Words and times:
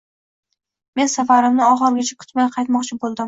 Men 0.99 1.11
safarimni 1.17 1.63
oxirigacha 1.67 2.19
kutmay 2.25 2.51
qaytmoqchi 2.57 2.99
boʻldim 3.05 3.19